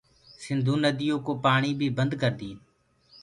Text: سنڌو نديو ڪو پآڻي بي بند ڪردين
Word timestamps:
سنڌو 0.43 0.73
نديو 0.85 1.15
ڪو 1.25 1.31
پآڻي 1.43 1.71
بي 1.79 1.87
بند 1.97 2.11
ڪردين 2.21 2.57